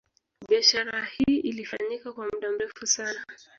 Biashara 0.49 1.05
hii 1.05 1.37
ilifanyika 1.39 2.13
kwa 2.13 2.25
muda 2.33 2.51
mrefu 2.51 2.87
sana 2.87 3.25